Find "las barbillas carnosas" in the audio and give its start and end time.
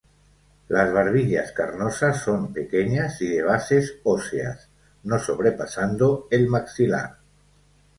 0.69-2.23